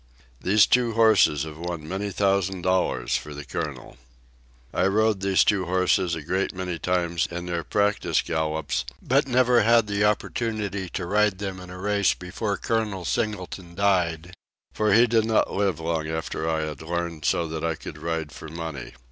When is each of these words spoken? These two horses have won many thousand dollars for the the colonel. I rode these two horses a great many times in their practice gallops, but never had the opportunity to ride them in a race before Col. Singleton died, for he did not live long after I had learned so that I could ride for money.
These 0.41 0.65
two 0.65 0.93
horses 0.93 1.43
have 1.43 1.59
won 1.59 1.87
many 1.87 2.09
thousand 2.09 2.63
dollars 2.63 3.15
for 3.15 3.35
the 3.35 3.41
the 3.43 3.45
colonel. 3.45 3.97
I 4.73 4.87
rode 4.87 5.19
these 5.19 5.43
two 5.43 5.65
horses 5.65 6.15
a 6.15 6.23
great 6.23 6.55
many 6.55 6.79
times 6.79 7.27
in 7.29 7.45
their 7.45 7.63
practice 7.63 8.23
gallops, 8.23 8.83
but 8.99 9.27
never 9.27 9.61
had 9.61 9.85
the 9.85 10.03
opportunity 10.03 10.89
to 10.89 11.05
ride 11.05 11.37
them 11.37 11.59
in 11.59 11.69
a 11.69 11.77
race 11.77 12.15
before 12.15 12.57
Col. 12.57 13.05
Singleton 13.05 13.75
died, 13.75 14.33
for 14.73 14.91
he 14.91 15.05
did 15.05 15.25
not 15.25 15.53
live 15.53 15.79
long 15.79 16.09
after 16.09 16.49
I 16.49 16.61
had 16.61 16.81
learned 16.81 17.23
so 17.23 17.47
that 17.49 17.63
I 17.63 17.75
could 17.75 17.99
ride 17.99 18.31
for 18.31 18.47
money. 18.49 18.93